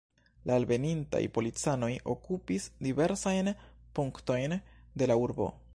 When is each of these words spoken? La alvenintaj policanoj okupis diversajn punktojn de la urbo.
La 0.51 0.53
alvenintaj 0.59 1.19
policanoj 1.35 1.91
okupis 2.15 2.65
diversajn 2.89 3.53
punktojn 3.99 4.61
de 5.03 5.11
la 5.13 5.23
urbo. 5.29 5.55